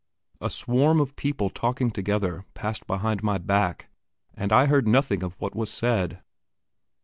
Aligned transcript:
A 0.39 0.49
swarm 0.49 0.99
of 0.99 1.15
people 1.15 1.51
talking 1.51 1.91
together 1.91 2.43
passed 2.55 2.87
behind 2.87 3.21
my 3.21 3.37
back, 3.37 3.91
and 4.33 4.51
I 4.51 4.65
heard 4.65 4.87
nothing 4.87 5.21
of 5.21 5.39
what 5.39 5.55
was 5.55 5.69
said. 5.69 6.23